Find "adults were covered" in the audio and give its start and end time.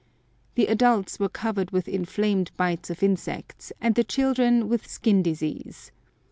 0.65-1.69